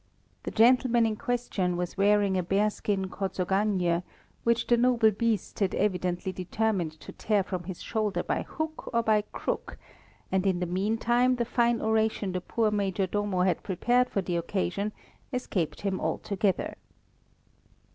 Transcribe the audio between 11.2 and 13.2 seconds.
the fine oration the poor Major